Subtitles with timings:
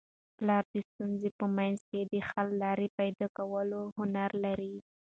[0.37, 4.75] پلار د ستونزو په منځ کي د حل لاري پیدا کولو هنر لري.